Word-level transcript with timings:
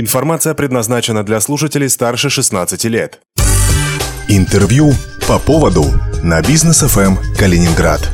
Информация 0.00 0.54
предназначена 0.54 1.24
для 1.24 1.40
слушателей 1.40 1.88
старше 1.88 2.30
16 2.30 2.84
лет. 2.84 3.18
Интервью 4.28 4.92
по 5.26 5.40
поводу 5.40 5.86
на 6.22 6.40
бизнес 6.40 6.82
ФМ 6.82 7.16
Калининград. 7.36 8.08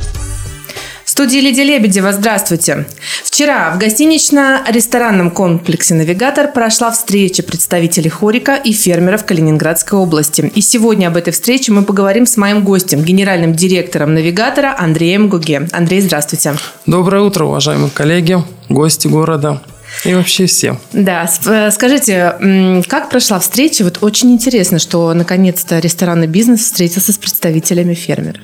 В 1.03 1.09
студии 1.11 1.37
Лидия 1.37 1.63
Лебедева, 1.63 2.11
здравствуйте. 2.11 2.87
Вчера 3.23 3.71
в 3.75 3.77
гостинично-ресторанном 3.77 5.29
комплексе 5.29 5.93
«Навигатор» 5.93 6.51
прошла 6.51 6.89
встреча 6.89 7.43
представителей 7.43 8.09
хорика 8.09 8.55
и 8.55 8.73
фермеров 8.73 9.23
Калининградской 9.23 9.99
области. 9.99 10.51
И 10.55 10.61
сегодня 10.61 11.09
об 11.09 11.17
этой 11.17 11.33
встрече 11.33 11.71
мы 11.71 11.83
поговорим 11.83 12.25
с 12.25 12.35
моим 12.35 12.63
гостем, 12.63 13.03
генеральным 13.03 13.53
директором 13.53 14.15
«Навигатора» 14.15 14.75
Андреем 14.75 15.29
Гуге. 15.29 15.67
Андрей, 15.71 16.01
здравствуйте. 16.01 16.55
Доброе 16.87 17.21
утро, 17.21 17.45
уважаемые 17.45 17.91
коллеги, 17.91 18.39
гости 18.69 19.07
города. 19.07 19.61
И 20.03 20.13
вообще 20.13 20.45
все. 20.45 20.79
Да, 20.93 21.29
э, 21.45 21.71
скажите, 21.71 22.83
как 22.87 23.09
прошла 23.09 23.39
встреча? 23.39 23.83
Вот 23.83 23.99
очень 24.01 24.31
интересно, 24.31 24.79
что 24.79 25.13
наконец-то 25.13 25.79
ресторанный 25.79 26.27
бизнес 26.27 26.61
встретился 26.61 27.13
с 27.13 27.17
представителями 27.17 27.93
фермеров. 27.93 28.41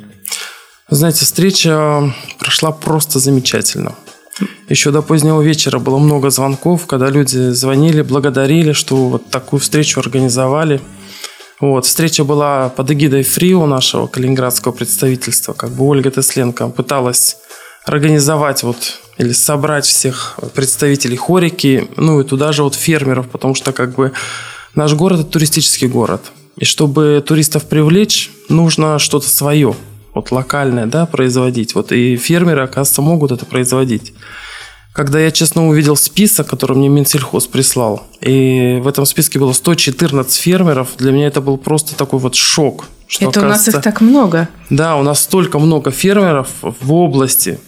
Знаете, 0.90 1.26
встреча 1.26 2.14
прошла 2.40 2.72
просто 2.72 3.20
замечательно. 3.20 3.96
Еще 4.70 4.92
до 4.92 5.02
позднего 5.02 5.42
вечера 5.42 5.80
было 5.80 5.98
много 5.98 6.30
звонков, 6.30 6.88
когда 6.88 7.10
люди 7.10 7.52
звонили, 7.52 8.02
благодарили, 8.02 8.74
что 8.74 9.10
вот 9.10 9.30
такую 9.30 9.60
встречу 9.60 10.00
организовали. 10.00 10.82
Вот, 11.60 11.86
встреча 11.86 12.24
была 12.24 12.70
под 12.70 12.92
эгидой 12.92 13.24
ФРИО 13.24 13.66
нашего 13.68 14.08
калининградского 14.08 14.72
представительства. 14.72 15.54
Как 15.54 15.70
бы 15.72 15.86
Ольга 15.86 16.10
Тесленко 16.10 16.70
пыталась 16.70 17.38
организовать 17.86 18.64
вот 18.64 19.01
или 19.22 19.32
собрать 19.34 19.86
всех 19.86 20.40
представителей 20.56 21.16
хорики, 21.16 21.88
ну 21.96 22.20
и 22.20 22.24
туда 22.24 22.52
же 22.52 22.64
вот 22.64 22.76
фермеров, 22.76 23.30
потому 23.30 23.56
что 23.56 23.72
как 23.72 23.96
бы 23.96 24.12
наш 24.76 24.94
город 24.94 25.22
это 25.22 25.30
туристический 25.30 25.88
город. 25.88 26.32
И 26.58 26.66
чтобы 26.66 27.24
туристов 27.26 27.66
привлечь, 27.66 28.32
нужно 28.50 29.00
что-то 29.00 29.30
свое, 29.30 29.76
вот 30.14 30.32
локальное, 30.32 30.88
да, 30.88 31.06
производить. 31.06 31.76
Вот 31.76 31.92
и 31.92 32.18
фермеры, 32.18 32.64
оказывается, 32.64 33.02
могут 33.02 33.32
это 33.32 33.46
производить. 33.46 34.14
Когда 34.94 35.20
я, 35.20 35.32
честно, 35.32 35.70
увидел 35.70 35.96
список, 35.96 36.48
который 36.48 36.76
мне 36.76 36.90
Минсельхоз 36.90 37.48
прислал, 37.48 38.04
и 38.20 38.80
в 38.84 38.88
этом 38.88 39.06
списке 39.06 39.40
было 39.40 39.54
114 39.54 40.36
фермеров, 40.36 40.90
для 40.98 41.14
меня 41.14 41.28
это 41.28 41.40
был 41.40 41.58
просто 41.58 41.96
такой 41.96 42.20
вот 42.20 42.36
шок. 42.36 42.86
Что, 43.08 43.30
это 43.30 43.42
у 43.42 43.46
нас 43.46 43.68
их 43.68 43.82
так 43.82 44.02
много. 44.02 44.50
Да, 44.70 44.98
у 44.98 45.04
нас 45.04 45.22
столько 45.22 45.60
много 45.60 45.92
фермеров 45.92 46.50
в 46.62 46.94
области, 46.94 47.60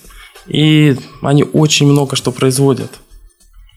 и 0.48 0.98
они 1.22 1.44
очень 1.44 1.88
много 1.88 2.16
что 2.16 2.32
производят. 2.32 2.92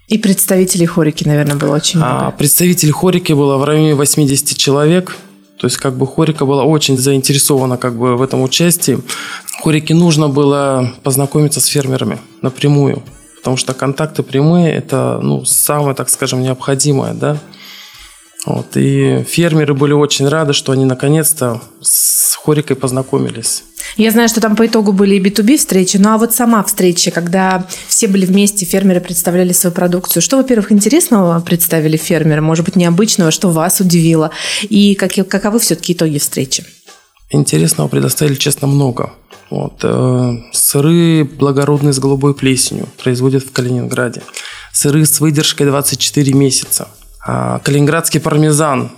И 0.09 0.19
представителей 0.19 0.87
хорики, 0.87 1.25
наверное, 1.27 1.57
было 1.57 1.75
очень 1.75 2.01
а, 2.01 2.05
много. 2.05 2.27
А, 2.27 2.31
представителей 2.31 2.93
хорики 2.93 3.33
было 3.33 3.57
в 3.57 3.65
районе 3.65 3.95
80 3.95 4.57
человек. 4.57 5.17
То 5.59 5.67
есть, 5.67 5.79
как 5.79 5.97
бы 5.97 6.07
Хорика 6.07 6.45
была 6.45 6.65
очень 6.65 6.99
заинтересована 6.99 7.79
как 7.79 7.97
бы 7.97 8.17
в 8.17 8.23
этом 8.23 8.43
участии. 8.43 8.99
Хорике 9.63 9.95
нужно 9.95 10.29
было 10.29 10.93
познакомиться 11.03 11.61
с 11.61 11.67
фермерами 11.67 12.19
напрямую, 12.43 13.03
потому 13.37 13.57
что 13.57 13.73
контакты 13.73 14.23
прямые– 14.23 14.73
это 14.75 15.19
ну, 15.23 15.45
самое, 15.45 15.95
так 15.95 16.11
скажем, 16.11 16.43
необходимое, 16.43 17.15
да. 17.15 17.39
Вот, 18.45 18.77
и 18.77 19.25
фермеры 19.25 19.75
были 19.75 19.93
очень 19.93 20.29
рады, 20.29 20.53
что 20.53 20.73
они 20.73 20.85
наконец-то 20.85 21.61
с 21.81 22.37
Хорикой 22.37 22.77
познакомились. 22.77 23.65
Я 23.97 24.11
знаю, 24.11 24.29
что 24.29 24.41
там 24.41 24.57
по 24.57 24.67
итогу 24.67 24.93
были 24.93 25.15
и 25.15 25.21
B2B 25.21 25.57
встречи, 25.57 25.97
ну 25.97 26.11
а 26.11 26.19
вот 26.19 26.35
сама 26.35 26.63
встреча, 26.63 27.11
когда 27.11 27.67
все 27.89 28.09
были 28.09 28.27
вместе, 28.27 28.67
фермеры 28.67 29.01
представляли 29.01 29.53
свою 29.53 29.75
продукцию. 29.75 30.23
Что, 30.23 30.37
во-первых, 30.37 30.71
интересного 30.71 31.41
представили 31.41 31.97
фермеры, 31.97 32.43
может 32.43 32.65
быть, 32.65 32.77
необычного, 32.77 33.31
что 33.31 33.49
вас 33.49 33.81
удивило? 33.81 34.31
И 34.63 34.95
как, 34.95 35.13
каковы 35.29 35.59
все-таки 35.61 35.95
итоги 35.95 36.19
встречи? 36.19 36.65
Интересного 37.31 37.89
предоставили, 37.89 38.35
честно, 38.35 38.69
много. 38.69 39.13
Вот, 39.49 39.81
э, 39.83 40.37
сыры 40.53 41.25
благородные 41.25 41.93
с 41.93 41.99
голубой 41.99 42.35
плесенью 42.35 42.89
производят 43.03 43.45
в 43.45 43.53
Калининграде. 43.53 44.23
Сыры 44.73 45.07
с 45.07 45.21
выдержкой 45.21 45.67
24 45.67 46.33
месяца. 46.35 46.89
А, 47.25 47.61
калининградский 47.61 48.21
пармезан 48.21 48.91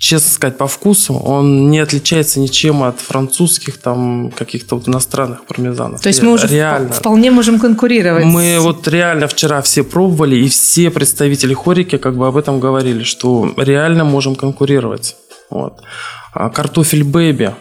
честно 0.00 0.30
сказать, 0.30 0.56
по 0.56 0.66
вкусу 0.66 1.14
он 1.14 1.70
не 1.70 1.78
отличается 1.78 2.40
ничем 2.40 2.82
от 2.82 2.98
французских, 3.00 3.76
там, 3.76 4.30
каких-то 4.30 4.76
вот 4.76 4.88
иностранных 4.88 5.44
пармезанов. 5.44 6.00
То 6.00 6.08
есть 6.08 6.22
мы 6.22 6.32
уже 6.32 6.46
реально. 6.48 6.90
вполне 6.90 7.30
можем 7.30 7.60
конкурировать. 7.60 8.24
Мы 8.24 8.58
вот 8.60 8.88
реально 8.88 9.28
вчера 9.28 9.60
все 9.60 9.84
пробовали, 9.84 10.36
и 10.36 10.48
все 10.48 10.90
представители 10.90 11.52
хорики 11.52 11.98
как 11.98 12.16
бы 12.16 12.26
об 12.26 12.38
этом 12.38 12.60
говорили, 12.60 13.02
что 13.02 13.52
реально 13.58 14.04
можем 14.04 14.36
конкурировать. 14.36 15.16
Вот. 15.50 15.82
А 16.32 16.48
картофель 16.48 17.04
бэби. 17.04 17.54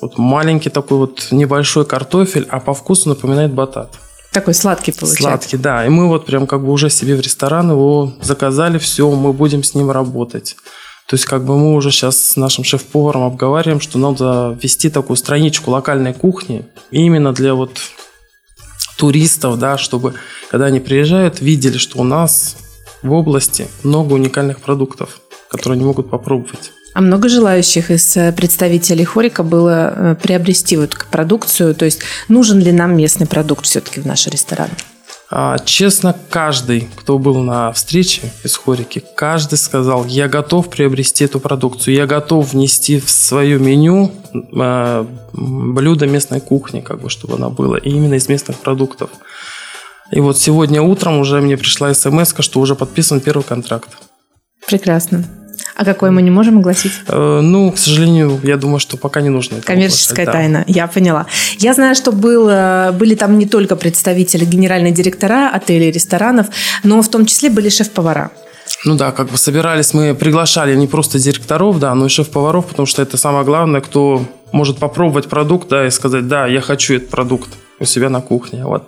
Вот 0.00 0.16
маленький 0.16 0.70
такой 0.70 0.96
вот 0.96 1.28
небольшой 1.30 1.84
картофель, 1.84 2.46
а 2.48 2.58
по 2.58 2.72
вкусу 2.72 3.10
напоминает 3.10 3.52
батат. 3.52 3.90
Такой 4.32 4.54
сладкий 4.54 4.92
получается. 4.92 5.22
Сладкий, 5.22 5.56
да. 5.58 5.84
И 5.84 5.90
мы 5.90 6.08
вот 6.08 6.24
прям 6.24 6.46
как 6.46 6.64
бы 6.64 6.72
уже 6.72 6.88
себе 6.88 7.16
в 7.16 7.20
ресторан 7.20 7.70
его 7.70 8.14
заказали, 8.22 8.78
все, 8.78 9.10
мы 9.10 9.34
будем 9.34 9.62
с 9.62 9.74
ним 9.74 9.90
работать. 9.90 10.56
То 11.06 11.14
есть 11.14 11.26
как 11.26 11.44
бы 11.44 11.58
мы 11.58 11.74
уже 11.74 11.90
сейчас 11.90 12.20
с 12.20 12.36
нашим 12.36 12.64
шеф-поваром 12.64 13.24
обговариваем, 13.24 13.80
что 13.80 13.98
надо 13.98 14.56
ввести 14.60 14.88
такую 14.88 15.16
страничку 15.16 15.70
локальной 15.70 16.14
кухни 16.14 16.64
именно 16.90 17.32
для 17.32 17.54
вот 17.54 17.78
туристов, 18.96 19.58
да, 19.58 19.78
чтобы 19.78 20.14
когда 20.50 20.66
они 20.66 20.80
приезжают, 20.80 21.40
видели, 21.40 21.78
что 21.78 21.98
у 21.98 22.04
нас 22.04 22.56
в 23.02 23.12
области 23.12 23.68
много 23.82 24.14
уникальных 24.14 24.60
продуктов, 24.60 25.20
которые 25.48 25.76
они 25.76 25.84
могут 25.84 26.08
попробовать. 26.08 26.72
А 26.94 27.00
много 27.00 27.28
желающих 27.28 27.90
из 27.90 28.16
э, 28.16 28.32
представителей 28.32 29.04
Хорика 29.04 29.42
было 29.42 29.94
э, 29.94 30.16
приобрести 30.22 30.76
вот 30.76 30.94
продукцию? 31.10 31.74
То 31.74 31.86
есть 31.86 32.00
нужен 32.28 32.60
ли 32.60 32.70
нам 32.70 32.96
местный 32.96 33.26
продукт 33.26 33.64
все-таки 33.64 34.00
в 34.00 34.06
наш 34.06 34.26
ресторан? 34.26 34.68
А, 35.34 35.58
честно, 35.60 36.14
каждый, 36.28 36.90
кто 36.94 37.18
был 37.18 37.38
на 37.38 37.72
встрече 37.72 38.30
из 38.44 38.54
Хорики, 38.54 39.02
каждый 39.16 39.56
сказал, 39.56 40.04
я 40.04 40.28
готов 40.28 40.68
приобрести 40.68 41.24
эту 41.24 41.40
продукцию, 41.40 41.94
я 41.94 42.06
готов 42.06 42.52
внести 42.52 43.00
в 43.00 43.08
свое 43.08 43.58
меню 43.58 44.12
а, 44.54 45.06
блюдо 45.32 46.06
местной 46.06 46.42
кухни, 46.42 46.80
как 46.80 47.00
бы, 47.00 47.08
чтобы 47.08 47.36
она 47.36 47.48
была, 47.48 47.78
и 47.78 47.88
именно 47.88 48.12
из 48.12 48.28
местных 48.28 48.58
продуктов. 48.58 49.08
И 50.10 50.20
вот 50.20 50.36
сегодня 50.36 50.82
утром 50.82 51.18
уже 51.18 51.40
мне 51.40 51.56
пришла 51.56 51.94
смс, 51.94 52.34
что 52.40 52.60
уже 52.60 52.74
подписан 52.74 53.22
первый 53.22 53.42
контракт. 53.42 53.88
Прекрасно. 54.66 55.24
А 55.82 55.84
какой 55.84 56.12
мы 56.12 56.22
не 56.22 56.30
можем 56.30 56.58
огласить? 56.58 56.92
Э, 57.08 57.40
ну, 57.42 57.72
к 57.72 57.76
сожалению, 57.76 58.38
я 58.44 58.56
думаю, 58.56 58.78
что 58.78 58.96
пока 58.96 59.20
не 59.20 59.30
нужно. 59.30 59.60
Коммерческая 59.60 60.26
оглашать, 60.26 60.32
тайна, 60.32 60.64
да. 60.64 60.72
я 60.72 60.86
поняла. 60.86 61.26
Я 61.58 61.74
знаю, 61.74 61.96
что 61.96 62.12
было, 62.12 62.94
были 62.96 63.16
там 63.16 63.36
не 63.36 63.46
только 63.46 63.74
представители, 63.74 64.44
генеральные 64.44 64.92
директора 64.92 65.50
отелей, 65.52 65.90
ресторанов, 65.90 66.46
но 66.84 67.02
в 67.02 67.08
том 67.08 67.26
числе 67.26 67.50
были 67.50 67.68
шеф-повара. 67.68 68.30
Ну 68.84 68.94
да, 68.94 69.10
как 69.10 69.30
бы 69.30 69.36
собирались, 69.36 69.92
мы 69.92 70.14
приглашали 70.14 70.76
не 70.76 70.86
просто 70.86 71.18
директоров, 71.18 71.80
да, 71.80 71.92
но 71.96 72.06
и 72.06 72.08
шеф-поваров, 72.08 72.66
потому 72.66 72.86
что 72.86 73.02
это 73.02 73.16
самое 73.16 73.44
главное, 73.44 73.80
кто 73.80 74.24
может 74.52 74.78
попробовать 74.78 75.28
продукт, 75.28 75.68
да, 75.68 75.84
и 75.84 75.90
сказать, 75.90 76.28
да, 76.28 76.46
я 76.46 76.60
хочу 76.60 76.94
этот 76.94 77.10
продукт 77.10 77.50
у 77.80 77.86
себя 77.86 78.08
на 78.08 78.20
кухне, 78.20 78.64
вот. 78.64 78.86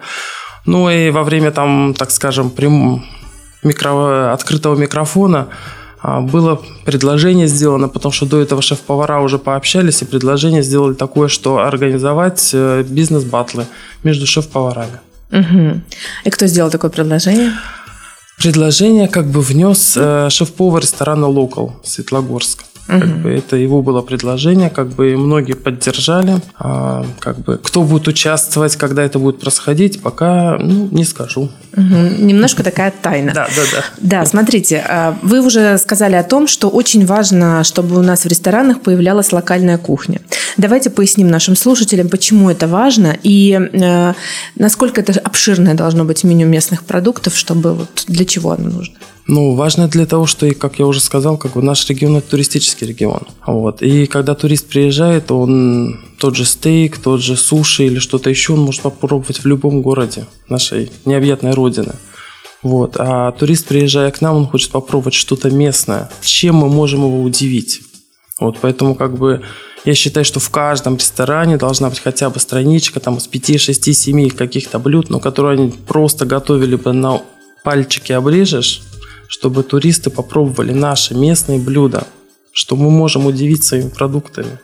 Ну 0.65 0.89
и 0.89 1.11
во 1.11 1.25
время 1.25 1.51
там, 1.51 1.93
так 1.99 2.13
скажем, 2.13 2.51
прям 2.51 3.05
микро... 3.65 4.33
открытого 4.33 4.77
микрофона 4.77 5.49
было 6.05 6.61
предложение 6.85 7.49
сделано, 7.49 7.89
потому 7.89 8.13
что 8.13 8.27
до 8.27 8.41
этого 8.41 8.61
шеф-повара 8.61 9.21
уже 9.21 9.39
пообщались, 9.39 10.03
и 10.03 10.05
предложение 10.05 10.63
сделали 10.63 10.95
такое, 10.95 11.29
что 11.29 11.59
организовать 11.59 12.51
э, 12.53 12.85
бизнес-батлы 12.87 13.67
между 14.03 14.27
шеф-поварами. 14.27 15.01
Угу. 15.33 15.81
И 16.25 16.31
кто 16.31 16.47
сделал 16.47 16.71
такое 16.71 16.91
предложение? 16.91 17.53
Предложение 18.39 19.09
как 19.09 19.27
бы 19.27 19.41
внес 19.41 19.95
э, 19.97 20.29
шеф-повар 20.31 20.83
ресторана 20.83 21.27
«Локал» 21.27 21.81
Светлогорск. 21.85 22.65
Угу. 22.89 23.01
Как 23.01 23.23
бы 23.23 23.31
это 23.31 23.57
его 23.57 23.83
было 23.83 24.03
предложение, 24.03 24.71
как 24.71 24.89
бы 24.89 25.17
многие 25.17 25.55
поддержали. 25.55 26.41
А, 26.59 27.07
как 27.19 27.39
бы 27.39 27.59
кто 27.63 27.83
будет 27.83 28.09
участвовать, 28.09 28.77
когда 28.77 29.03
это 29.03 29.19
будет 29.19 29.41
происходить, 29.41 30.03
пока 30.03 30.59
ну, 30.61 30.89
не 30.91 31.05
скажу. 31.05 31.51
Угу. 31.77 32.25
Немножко 32.25 32.63
такая 32.63 32.93
тайна. 33.03 33.33
Да, 33.33 33.49
да, 33.57 33.63
да. 33.73 33.85
Да, 34.01 34.27
смотрите, 34.27 34.85
а, 34.87 35.17
вы 35.23 35.41
уже 35.41 35.79
сказали 35.79 36.15
о 36.15 36.23
том, 36.23 36.47
что 36.47 36.69
очень 36.69 37.07
важно, 37.07 37.65
чтобы 37.65 37.99
у 37.99 38.03
нас 38.03 38.25
в 38.25 38.29
ресторанах 38.29 38.81
появлялась 38.81 39.33
локальная 39.33 39.79
кухня. 39.79 40.21
Давайте 40.57 40.91
поясним 40.91 41.29
нашим 41.29 41.57
слушателям, 41.57 42.09
почему 42.09 42.51
это 42.51 42.69
важно 42.69 43.17
и 43.23 43.53
э, 43.53 44.15
насколько 44.57 45.01
это 45.01 45.19
обширное 45.21 45.75
должно 45.75 46.05
быть 46.05 46.25
меню 46.25 46.47
местных 46.47 46.85
продуктов, 46.85 47.37
чтобы 47.37 47.75
вот 47.75 48.05
для 48.07 48.25
чего 48.25 48.53
оно 48.53 48.71
нужно. 48.71 48.95
Ну, 49.27 49.55
важно 49.55 49.89
для 49.89 50.05
того, 50.05 50.27
что, 50.27 50.53
как 50.55 50.79
я 50.79 50.87
уже 50.87 51.01
сказал, 51.01 51.39
как 51.39 51.53
бы 51.53 51.63
наш 51.63 51.89
регион– 51.89 52.17
это 52.19 52.31
туристический 52.31 52.87
регион. 52.87 53.23
Вот. 53.47 53.81
И 53.83 54.07
когда 54.07 54.35
турист 54.35 54.69
приезжает, 54.69 55.31
он 55.31 55.99
тот 56.19 56.37
же 56.37 56.45
стейк, 56.45 56.99
тот 56.99 57.23
же 57.23 57.37
суши 57.37 57.87
или 57.87 57.99
что-то 57.99 58.29
еще, 58.29 58.53
он 58.53 58.61
может 58.61 58.83
попробовать 58.83 59.39
в 59.39 59.47
любом 59.47 59.81
городе 59.81 60.27
нашей 60.49 60.93
необъятной 61.07 61.53
родины. 61.53 61.95
Вот. 62.63 62.97
А 62.99 63.33
турист, 63.33 63.67
приезжая 63.67 64.11
к 64.11 64.21
нам, 64.21 64.37
он 64.37 64.47
хочет 64.47 64.71
попробовать 64.71 65.15
что-то 65.15 65.51
местное. 65.51 66.11
Чем 66.23 66.57
мы 66.57 66.69
можем 66.69 67.01
его 67.01 67.23
удивить? 67.23 67.81
Вот, 68.39 68.59
поэтому 68.61 68.95
как 68.95 69.17
бы 69.17 69.43
я 69.85 69.95
считаю, 69.95 70.25
что 70.25 70.41
в 70.41 70.51
каждом 70.51 70.97
ресторане 70.97 71.57
должна 71.57 71.91
быть 71.91 72.01
хотя 72.01 72.31
бы 72.31 72.41
страничка 72.41 73.01
там 73.01 73.19
из 73.19 73.27
5, 73.27 73.61
6, 73.61 73.95
7 73.95 74.31
каких-то 74.31 74.79
блюд, 74.79 75.11
но 75.11 75.21
которые 75.21 75.59
они 75.59 75.73
просто 75.87 76.25
готовили 76.25 76.77
бы 76.77 76.93
на 76.93 77.21
пальчики 77.65 78.13
оближешь, 78.13 78.83
чтобы 79.29 79.63
туристы 79.63 80.11
попробовали 80.11 80.73
наши 80.73 81.15
местные 81.15 81.59
блюда, 81.59 82.07
что 82.53 82.77
мы 82.77 82.91
можем 82.91 83.27
удивить 83.27 83.65
своими 83.65 83.89
продуктами. 83.89 84.59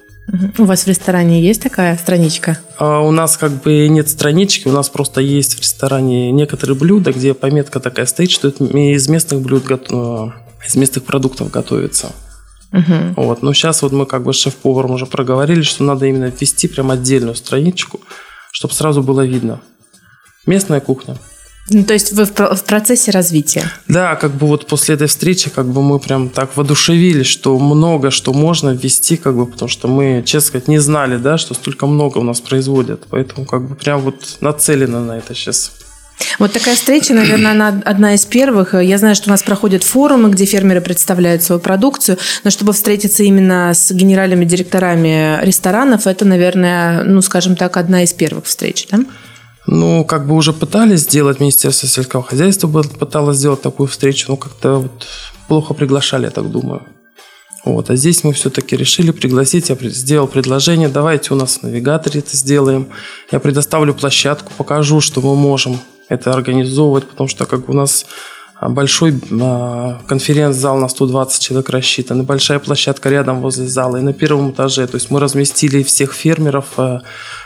У 0.58 0.64
вас 0.64 0.84
в 0.84 0.86
ресторане 0.86 1.42
есть 1.42 1.60
такая 1.60 1.96
страничка? 1.96 2.58
А 2.78 3.00
у 3.00 3.10
нас 3.10 3.36
как 3.36 3.50
бы 3.62 3.88
нет 3.88 4.08
странички, 4.08 4.68
у 4.68 4.72
нас 4.72 4.88
просто 4.88 5.20
есть 5.20 5.54
в 5.54 5.60
ресторане 5.60 6.30
некоторые 6.30 6.76
блюда, 6.76 7.12
где 7.12 7.34
пометка 7.34 7.80
такая 7.80 8.06
стоит, 8.06 8.30
что 8.30 8.48
это 8.48 8.64
из 8.64 9.08
местных 9.08 9.40
блюд, 9.40 9.64
из 9.68 10.76
местных 10.76 11.04
продуктов 11.04 11.50
готовится. 11.50 12.12
Угу. 12.72 13.14
Вот. 13.16 13.42
Но 13.42 13.52
сейчас 13.52 13.82
вот 13.82 13.92
мы 13.92 14.06
как 14.06 14.22
бы 14.22 14.32
с 14.32 14.36
шеф-поваром 14.36 14.92
уже 14.92 15.06
проговорили, 15.06 15.62
что 15.62 15.84
надо 15.84 16.06
именно 16.06 16.26
ввести 16.26 16.68
прям 16.68 16.90
отдельную 16.90 17.34
страничку, 17.34 18.00
чтобы 18.52 18.74
сразу 18.74 19.02
было 19.02 19.24
видно. 19.26 19.60
Местная 20.46 20.80
кухня. 20.80 21.16
Ну, 21.72 21.84
то 21.84 21.92
есть 21.92 22.12
вы 22.12 22.24
в, 22.24 22.30
в 22.30 22.64
процессе 22.64 23.12
развития? 23.12 23.70
Да, 23.86 24.16
как 24.16 24.32
бы 24.32 24.46
вот 24.46 24.66
после 24.66 24.96
этой 24.96 25.06
встречи 25.06 25.50
как 25.50 25.66
бы 25.66 25.82
мы 25.82 26.00
прям 26.00 26.28
так 26.28 26.56
воодушевились, 26.56 27.26
что 27.26 27.56
много 27.58 28.10
что 28.10 28.32
можно 28.32 28.70
ввести, 28.70 29.16
как 29.16 29.36
бы, 29.36 29.46
потому 29.46 29.68
что 29.68 29.86
мы, 29.86 30.24
честно 30.26 30.48
сказать, 30.48 30.68
не 30.68 30.78
знали, 30.78 31.16
да, 31.16 31.38
что 31.38 31.54
столько 31.54 31.86
много 31.86 32.18
у 32.18 32.24
нас 32.24 32.40
производят. 32.40 33.04
Поэтому 33.10 33.46
как 33.46 33.68
бы 33.68 33.76
прям 33.76 34.00
вот 34.00 34.38
нацелено 34.40 35.00
на 35.04 35.18
это 35.18 35.34
сейчас. 35.34 35.72
Вот 36.38 36.52
такая 36.52 36.74
встреча, 36.74 37.14
наверное, 37.14 37.52
она 37.52 37.80
одна 37.84 38.14
из 38.14 38.24
первых. 38.24 38.74
Я 38.74 38.98
знаю, 38.98 39.14
что 39.14 39.28
у 39.28 39.30
нас 39.30 39.42
проходят 39.42 39.84
форумы, 39.84 40.30
где 40.30 40.44
фермеры 40.44 40.80
представляют 40.80 41.42
свою 41.42 41.60
продукцию, 41.60 42.18
но 42.44 42.50
чтобы 42.50 42.72
встретиться 42.72 43.22
именно 43.22 43.72
с 43.74 43.90
генеральными 43.92 44.44
директорами 44.44 45.38
ресторанов, 45.44 46.06
это, 46.06 46.24
наверное, 46.24 47.04
ну, 47.04 47.20
скажем 47.22 47.56
так, 47.56 47.76
одна 47.76 48.02
из 48.02 48.12
первых 48.12 48.46
встреч, 48.46 48.86
да? 48.90 49.00
Ну, 49.66 50.04
как 50.04 50.26
бы 50.26 50.34
уже 50.34 50.52
пытались 50.52 51.00
сделать, 51.00 51.38
Министерство 51.38 51.86
сельского 51.86 52.22
хозяйства 52.22 52.68
пыталось 52.68 53.36
сделать 53.36 53.62
такую 53.62 53.88
встречу, 53.88 54.26
но 54.28 54.36
как-то 54.36 54.76
вот 54.76 55.06
плохо 55.48 55.74
приглашали, 55.74 56.24
я 56.24 56.30
так 56.30 56.50
думаю. 56.50 56.82
Вот, 57.64 57.90
а 57.90 57.96
здесь 57.96 58.24
мы 58.24 58.32
все-таки 58.32 58.74
решили 58.74 59.10
пригласить, 59.10 59.68
я 59.68 59.76
сделал 59.80 60.26
предложение, 60.26 60.88
давайте 60.88 61.34
у 61.34 61.36
нас 61.36 61.58
в 61.58 61.62
навигаторе 61.62 62.20
это 62.20 62.34
сделаем. 62.34 62.88
Я 63.30 63.38
предоставлю 63.38 63.94
площадку, 63.94 64.50
покажу, 64.56 65.02
что 65.02 65.20
мы 65.20 65.36
можем 65.36 65.78
это 66.10 66.34
организовывать, 66.34 67.08
потому 67.08 67.28
что 67.28 67.46
как 67.46 67.70
у 67.70 67.72
нас 67.72 68.04
большой 68.60 69.18
а, 69.40 70.02
конференц-зал 70.06 70.76
на 70.76 70.88
120 70.88 71.42
человек 71.42 71.70
рассчитан, 71.70 72.20
и 72.20 72.24
большая 72.24 72.58
площадка 72.58 73.08
рядом 73.08 73.40
возле 73.40 73.66
зала, 73.66 73.96
и 73.96 74.02
на 74.02 74.12
первом 74.12 74.50
этаже. 74.50 74.86
То 74.86 74.96
есть 74.96 75.10
мы 75.10 75.18
разместили 75.20 75.82
всех 75.82 76.12
фермеров 76.12 76.66
а, 76.76 77.00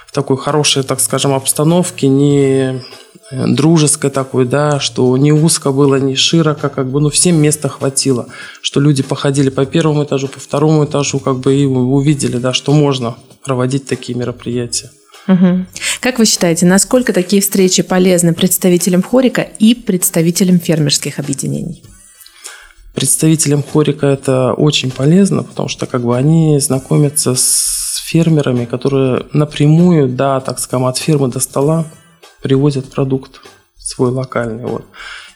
в 0.06 0.12
такой 0.12 0.36
хорошей, 0.36 0.82
так 0.82 1.00
скажем, 1.00 1.32
обстановке, 1.32 2.08
не 2.08 2.82
э, 3.30 3.46
дружеской 3.46 4.10
такой, 4.10 4.44
да, 4.44 4.80
что 4.80 5.16
не 5.16 5.32
узко 5.32 5.70
было, 5.70 5.96
не 5.96 6.16
широко, 6.16 6.68
как 6.68 6.88
бы, 6.88 7.00
ну, 7.00 7.10
всем 7.10 7.36
места 7.36 7.68
хватило, 7.68 8.26
что 8.60 8.80
люди 8.80 9.02
походили 9.02 9.50
по 9.50 9.66
первому 9.66 10.04
этажу, 10.04 10.28
по 10.28 10.40
второму 10.40 10.84
этажу, 10.84 11.20
как 11.20 11.38
бы, 11.38 11.54
и 11.54 11.64
увидели, 11.64 12.38
да, 12.38 12.52
что 12.52 12.72
можно 12.72 13.16
проводить 13.44 13.86
такие 13.86 14.18
мероприятия. 14.18 14.90
Угу. 15.26 15.66
Как 16.00 16.18
вы 16.18 16.26
считаете, 16.26 16.66
насколько 16.66 17.12
такие 17.12 17.40
встречи 17.40 17.82
полезны 17.82 18.34
представителям 18.34 19.02
хорика 19.02 19.42
и 19.42 19.74
представителям 19.74 20.58
фермерских 20.60 21.18
объединений? 21.18 21.82
Представителям 22.94 23.62
хорика 23.62 24.06
это 24.06 24.52
очень 24.52 24.90
полезно, 24.90 25.42
потому 25.42 25.68
что 25.68 25.86
как 25.86 26.02
бы 26.02 26.16
они 26.16 26.60
знакомятся 26.60 27.34
с 27.34 28.02
фермерами, 28.06 28.66
которые 28.66 29.26
напрямую, 29.32 30.08
да, 30.08 30.40
так 30.40 30.58
скажем, 30.58 30.86
от 30.86 30.98
фермы 30.98 31.28
до 31.28 31.40
стола 31.40 31.86
привозят 32.42 32.90
продукт 32.90 33.40
свой 33.78 34.10
локальный. 34.10 34.66
Вот. 34.66 34.84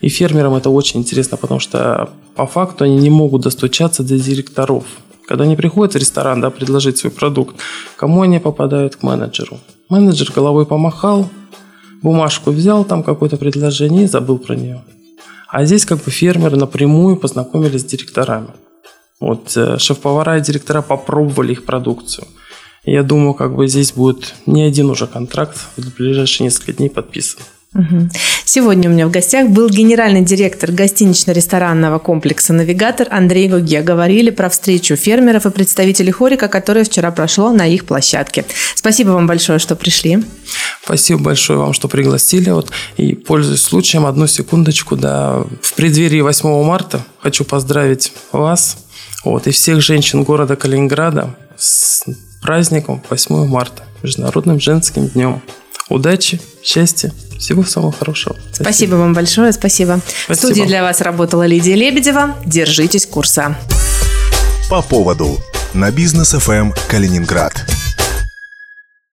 И 0.01 0.09
фермерам 0.09 0.55
это 0.55 0.71
очень 0.71 1.01
интересно, 1.01 1.37
потому 1.37 1.61
что 1.61 2.11
по 2.37 2.47
факту 2.47 2.85
они 2.85 2.97
не 2.97 3.11
могут 3.11 3.43
достучаться 3.43 4.03
до 4.03 4.19
директоров. 4.19 4.85
Когда 5.27 5.45
они 5.45 5.57
приходят 5.57 5.95
в 5.95 5.99
ресторан, 5.99 6.41
да, 6.41 6.51
предложить 6.51 6.99
свой 6.99 7.11
продукт, 7.11 7.57
кому 7.97 8.23
они 8.23 8.39
попадают? 8.39 8.97
К 8.97 9.03
менеджеру. 9.03 9.59
Менеджер 9.89 10.31
головой 10.35 10.67
помахал, 10.67 11.31
бумажку 12.03 12.51
взял, 12.51 12.85
там 12.85 13.03
какое-то 13.03 13.37
предложение 13.37 14.05
и 14.05 14.09
забыл 14.09 14.39
про 14.39 14.55
нее. 14.55 14.83
А 15.49 15.65
здесь 15.65 15.87
как 15.87 16.05
бы 16.05 16.11
фермеры 16.11 16.57
напрямую 16.57 17.17
познакомились 17.17 17.81
с 17.81 17.85
директорами. 17.85 18.49
Вот 19.19 19.57
э, 19.57 19.79
шеф-повара 19.79 20.39
и 20.39 20.43
директора 20.43 20.83
попробовали 20.83 21.53
их 21.53 21.65
продукцию. 21.65 22.27
Я 22.85 23.03
думаю, 23.03 23.35
как 23.35 23.57
бы 23.57 23.67
здесь 23.67 23.93
будет 23.93 24.35
не 24.47 24.63
один 24.63 24.91
уже 24.91 25.07
контракт 25.07 25.59
в 25.77 25.97
ближайшие 25.97 26.45
несколько 26.45 26.75
дней 26.75 26.91
подписан. 26.91 27.41
Сегодня 28.45 28.89
у 28.89 28.93
меня 28.93 29.07
в 29.07 29.11
гостях 29.11 29.51
был 29.51 29.69
генеральный 29.69 30.23
директор 30.23 30.73
гостинично-ресторанного 30.73 31.99
комплекса 31.99 32.55
«Навигатор» 32.55 33.07
Андрей 33.11 33.47
Гуге. 33.49 33.83
Говорили 33.83 34.31
про 34.31 34.49
встречу 34.49 34.97
фермеров 34.97 35.45
и 35.45 35.51
представителей 35.51 36.11
хорика, 36.11 36.49
которая 36.49 36.85
вчера 36.85 37.11
прошло 37.11 37.53
на 37.53 37.67
их 37.67 37.85
площадке. 37.85 38.47
Спасибо 38.75 39.11
вам 39.11 39.27
большое, 39.27 39.59
что 39.59 39.77
пришли. 39.77 40.25
Спасибо 40.83 41.21
большое 41.21 41.59
вам, 41.59 41.75
что 41.75 41.89
пригласили. 41.89 42.49
Вот, 42.49 42.71
и, 42.97 43.15
пользуясь 43.15 43.63
случаем, 43.63 44.07
одну 44.07 44.27
секундочку, 44.27 44.97
да, 44.97 45.45
в 45.61 45.75
преддверии 45.75 46.23
8 46.23 46.65
марта 46.65 47.05
хочу 47.21 47.45
поздравить 47.45 48.13
вас 48.33 48.79
вот, 49.25 49.47
и 49.47 49.51
всех 49.51 49.83
женщин 49.83 50.23
города 50.23 50.57
Калининграда 50.57 51.37
с 51.59 52.05
праздником 52.41 53.03
8 53.11 53.47
марта, 53.47 53.83
Международным 54.03 54.59
женским 54.59 55.09
днем. 55.09 55.43
Удачи, 55.89 56.41
счастья, 56.63 57.13
всего 57.39 57.65
самого 57.65 57.93
хорошего. 57.93 58.37
Спасибо, 58.53 58.63
спасибо 58.63 58.95
вам 58.97 59.15
большое, 59.15 59.53
спасибо. 59.53 60.01
спасибо. 60.25 60.35
В 60.35 60.37
студии 60.37 60.67
для 60.67 60.83
вас 60.83 61.01
работала 61.01 61.47
Лидия 61.47 61.75
Лебедева. 61.75 62.37
Держитесь 62.45 63.07
курса. 63.07 63.57
По 64.69 64.83
поводу 64.83 65.39
на 65.73 65.91
бизнес 65.91 66.33
ФМ 66.33 66.73
Калининград. 66.89 67.78